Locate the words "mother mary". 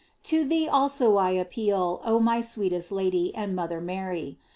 3.55-4.39